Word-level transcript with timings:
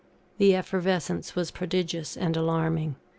The 0.39 0.55
effervescence 0.55 1.35
was 1.35 1.51
prodigious 1.51 2.17
and 2.17 2.35
alarming. 2.35 2.95